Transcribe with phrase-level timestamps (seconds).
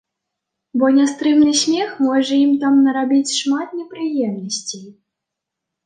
[0.81, 4.85] Бо нястрымны смех можа ім там нарабіць шмат непрыемнасцей.